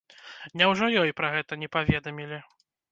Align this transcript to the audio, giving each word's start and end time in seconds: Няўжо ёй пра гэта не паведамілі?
Няўжо 0.61 0.85
ёй 1.03 1.11
пра 1.21 1.31
гэта 1.37 1.61
не 1.67 1.71
паведамілі? 1.79 2.45